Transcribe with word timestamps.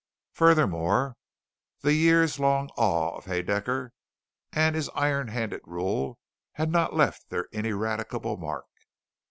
Furthermore, 0.31 1.15
the 1.81 1.93
years 1.93 2.39
long 2.39 2.71
awe 2.75 3.15
of 3.15 3.25
Haedaecker 3.25 3.91
and 4.51 4.75
his 4.75 4.89
iron 4.95 5.27
handed 5.27 5.61
rule 5.63 6.17
had 6.53 6.71
not 6.71 6.95
left 6.95 7.29
their 7.29 7.45
ineradicable 7.51 8.35
mark. 8.37 8.65